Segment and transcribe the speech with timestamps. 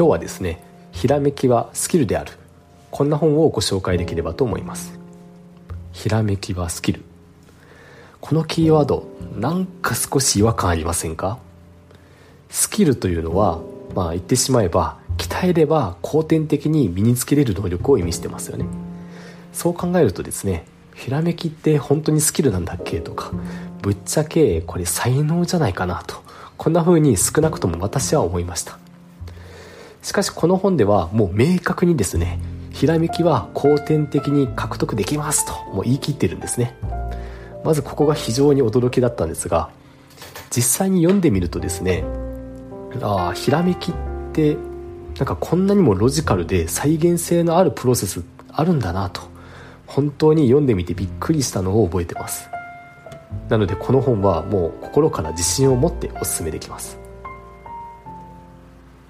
[0.00, 2.32] 今日はですねひらめきはスキルである。
[2.90, 4.98] こんな本をご紹介できればと思います。
[5.92, 7.02] ひらめきはスキル。
[8.22, 11.38] このキーワードなんか少し違和感ありませんか？
[12.48, 13.60] スキルというのは
[13.94, 18.64] まあ言ってしまえば鍛えれば後天的に身につけれる能力を意味してますよね。
[19.52, 23.32] そう考えるとですねひらめきって本当にスキルなんだっけとか
[23.82, 26.22] ぶっちゃけこれ才能じゃないかなと
[26.56, 28.78] こんな風に少なくとも私は思いました。
[30.02, 32.38] しかしこの本ではもう明確にですね
[32.70, 36.74] ひらめきは後天的に獲得できますともう言い切ってるんですね。
[37.64, 39.68] まずここが非常に驚きだったんですが
[40.50, 42.04] 実際に読んでみるとですね
[43.02, 43.94] ああひらめきっ
[44.32, 44.56] て
[45.18, 49.22] なんかこんなにもロジカルで再現性のあるプロセスあるんだなと
[49.86, 52.48] 本当に読んでみてびっくりしたのを覚えてます。
[53.48, 56.99] なのでこの本はもう心から自信を持ってお勧めできます。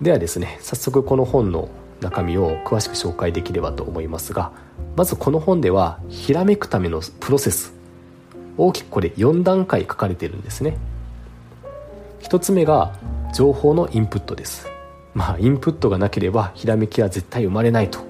[0.00, 1.68] ではですね早速この本の
[2.00, 4.52] 中身を詳しく紹介できればと思いますが
[4.96, 7.78] まずこの本ではひらめくためのプロセス
[8.58, 10.76] 大きくこれ4段階書かれてるんですね。
[12.22, 12.92] 1つ目が
[13.32, 14.68] 情報のインプットです。
[15.14, 18.00] まあインプットがなければひらめきは絶対生まれないと、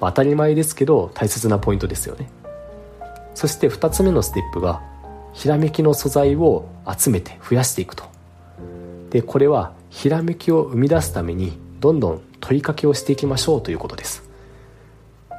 [0.00, 2.28] まあ、当たり前ですけど大切なポイントですよね。
[3.34, 4.82] そして2つ目のステップが
[5.32, 8.04] ひらめきの素材を集めて増やしていくと。
[9.10, 14.28] でこれはひらめきを生み出すためにどんどん問いかけをしていきましょうということです。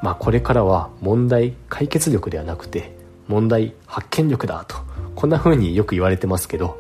[0.04, 2.96] まあこれからは問題解決力ではなくて
[3.28, 4.78] 問題発見力だと
[5.16, 6.80] こんな風によく言われてますけど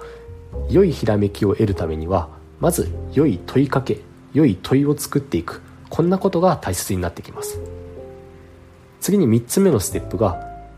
[0.69, 2.29] 良いひらめきを得るためには
[2.59, 4.01] まず良い問いかけ
[4.33, 7.59] 良い問いを作っていくこんなことが大切になってきます。
[9.01, 10.33] 次に3つ目のステップが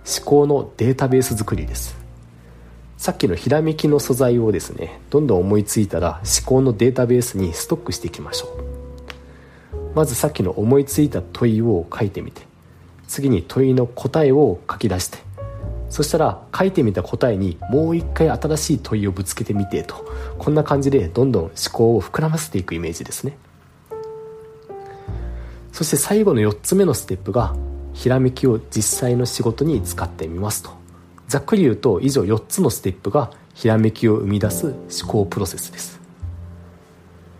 [0.05, 2.04] 思考のデータベース作りです。
[3.05, 9.95] さっきのひらめきの素材をですねどんどん思いついたら思考のデータベースにストックしていきましょう。
[9.95, 12.41] まずさっきの思いついた問いを書いてみて
[13.07, 15.19] 次に問いの答えを書き出して
[15.91, 20.03] そしたら書いてみた答えにもう一回新しい問いをぶつけてみてと
[20.39, 23.37] こんな感じでどんどん思考を膨らませていくイメージですね。
[25.71, 27.55] そして最後の4つ目のステップが
[27.93, 30.84] ひらめきを実際の仕事に使ってみますと。
[31.27, 34.67] ざっくり言うと以上4つのステップがひらめきを生み出す
[35.03, 35.99] 思考プロセスです。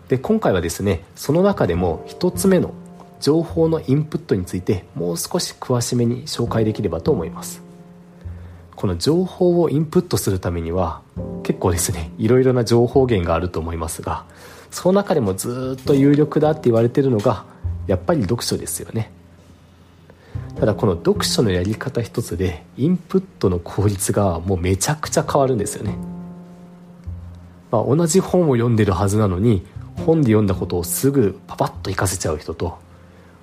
[0.08, 2.72] で今回はですねその中でも1つ目の
[3.20, 7.62] 情報のインプットについてもう少し詳しめに紹介できればと思います。
[8.74, 11.00] この情報をインプットするためには
[11.42, 14.26] 結構ですねいろいろな情報源があると思いますが
[14.70, 17.46] その中でもずっと有力だって言われてるのが
[17.86, 19.10] やっぱり読書ですよね。
[20.58, 25.94] ただこの読書のやり方一つでインプットの効率がもうめちゃくちゃ変わるんですよね、
[27.70, 29.66] まあ、同じ本を読んでるはずなのに
[30.04, 32.78] 本で読んだことをすぐパパッと活かせちゃう人と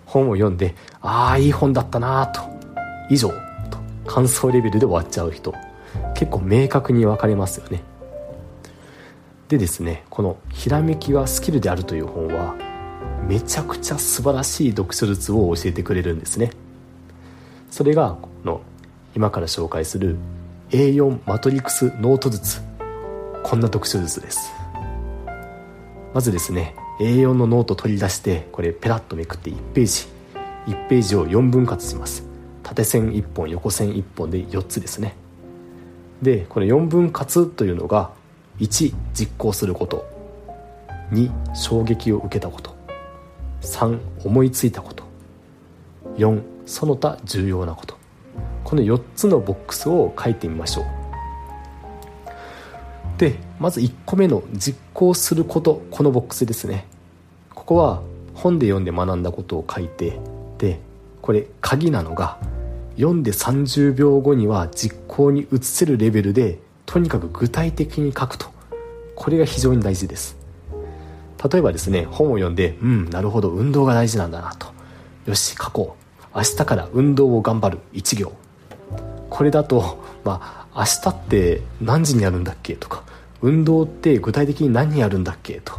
[0.06, 2.42] 本を読んでああいい本だったなと
[3.10, 3.36] 以上と
[4.08, 5.54] 感想レベルで終わっちゃう人
[6.16, 7.84] 結構明確に分かれますよね。
[9.50, 12.56] でですねこの「ひらめきはスキルである」という本は
[13.28, 16.52] めちゃくちゃ素晴らしい読書術を教えてくれるんですね。
[17.74, 18.62] それがこの
[19.16, 20.16] 今から紹介する
[20.70, 22.62] A4 マトリックスノート術
[23.42, 24.54] こんな読書術です。
[26.14, 30.06] まずですね A4 のノート取り出してこれペラッとめくって1ページ。
[30.72, 32.24] 1ページを4分割します。
[32.62, 35.16] 縦線1本横線1本で4つですね。
[36.22, 38.12] でこの4分割というのが
[38.60, 40.08] 1実行すること。
[41.12, 42.76] 2衝撃を受けたこと。
[43.62, 45.04] 3思いついたこと。
[46.18, 47.98] 4その他重要なこと。
[48.64, 50.86] この4つのボックスを書いてみましょう。
[53.18, 55.84] でまず1個目の実行すること。
[55.92, 56.88] このボックスですね。
[57.54, 58.02] ここは
[58.34, 60.20] 本で読んで学んだことを書いて
[60.58, 60.80] で
[61.22, 62.38] これ鍵なのが
[62.96, 68.48] 読んで30秒後には実行に移せるレベルでとにかく具体的に書くと。
[69.16, 70.38] これが非常に大事です。
[71.52, 74.68] 例えばですね本を読んでうんなるほど運動が大事なんだなと。
[75.26, 76.03] よし書こう。
[76.36, 78.34] 明日から運動を頑張る1行。
[79.30, 82.76] これだとまあ明日って何時にやるんだっけ？
[82.76, 83.04] とか
[83.42, 85.62] 運動って具体的に何やるんだっけ？
[85.64, 85.74] と。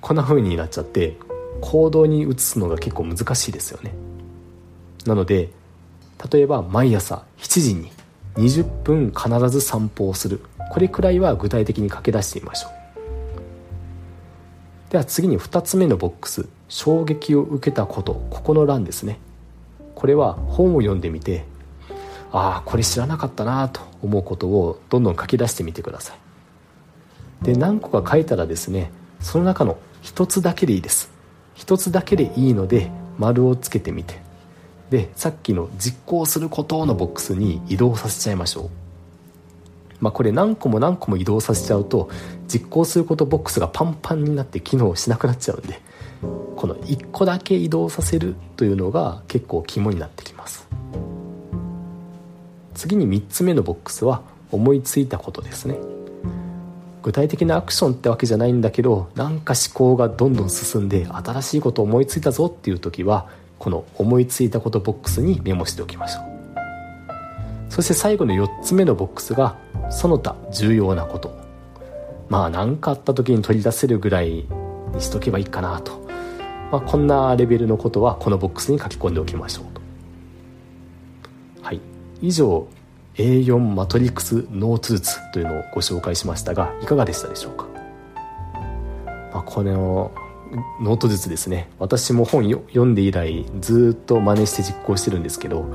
[0.00, 1.16] こんな風になっちゃって
[1.60, 3.94] 行動に移すのが結構難しいですよね。
[5.06, 5.50] なので
[6.30, 7.90] 例えば毎朝7時に
[8.36, 10.40] 20分必ず散歩をする。
[10.72, 12.72] これくらいは具体的に書き出してみましょう。
[14.90, 18.14] では次に2つ目のボックス衝撃を受けたこと。
[18.30, 19.18] ここの欄ですね。
[19.94, 21.44] これは本を読んでみて
[22.32, 27.44] ああこれ知らなかったなと思うことをどんどん書き出してみてください。
[27.44, 31.12] で何個か書いたらですねその中の1つだけでいいです。
[31.54, 34.22] 一つだけでいいので丸をつけてみて。
[34.90, 38.70] でさっきの実行することのボックスに移動させちゃいましょう。
[40.00, 42.10] まあこれ何個も何個も移動させちゃうと
[42.46, 45.80] 実行することボックスがパンパンになって機能しなくなっちゃうんで。
[46.56, 50.66] この1個だけ移動させるというのが結構肝になってきます。
[52.74, 55.76] 次に3つ目のボックスは思いついたことですね。
[57.02, 63.28] 具体的なアクションってわけじゃないんだけどなんか思考がどんどん進んで新しいことを思いついたぞっていう時は
[63.58, 66.34] この思いついたことボックスにメモしておきましょう。
[67.68, 69.56] そして最後の4つ目のボックスが
[69.90, 71.36] その他重要なこと。
[72.28, 74.46] まあ何かあった時に取り出せるぐらいに
[75.00, 76.03] しとけばいいかなと、
[76.74, 79.80] まあ、こんなレベルのことはこのボックスに書き込んでおきましょうと。
[81.62, 81.80] はい。
[82.20, 82.66] 以上
[83.14, 87.68] A4 マトリックスノート術というのをご紹介しましたがいかがでしたでしょうか、
[89.32, 90.10] まあ、この
[90.80, 91.70] ノート術ですね。
[91.78, 95.66] 私も本読んで以来ずっと真似して実行してるんですけど、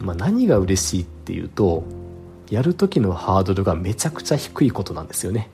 [0.00, 1.84] まあ、何が嬉しいっていうと
[2.48, 5.50] やる時のハードルがめちゃくちゃ低いことなんですよね。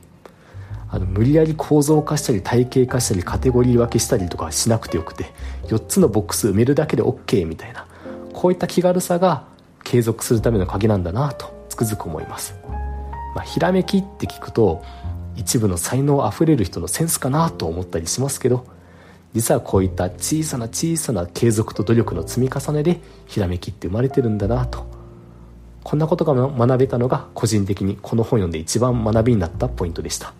[0.89, 5.33] あの無理やり構造化したり体系化したりカテゴリー分けしたりとかしなくてよくて
[5.69, 7.87] 4つのボックス埋めるだけで OK みたいな
[8.33, 9.45] こういった気軽さが
[9.83, 12.55] 継続するための鍵なんだなとつくづく思います、
[13.35, 14.83] まあ、ひらめきって聞くと
[15.37, 18.67] 一部の才能あふれる人のセンスかなと思ったりしますけど
[19.35, 24.95] 実はこういった小さな小さな継続と努力の積み重ねでひらめきって生まれてるんだなと。
[25.83, 30.33] こんなことが学べたのが個人的にこの本読んで一番学びになったポイントでした。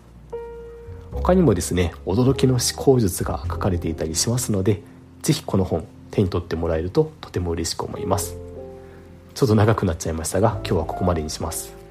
[1.15, 4.81] 他にもですね驚きの思考術が書かれていたりしますので
[5.21, 8.37] 是非この本手に取ってもらえるととても嬉しく思います。
[9.33, 11.84] ちょっと長くなっちゃいましたが今日はここまでにします。